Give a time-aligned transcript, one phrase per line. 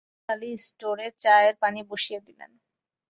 [0.03, 2.51] নিসার আলি ক্টোড়ে চায়ের পানি বসিয়ে দিলেন।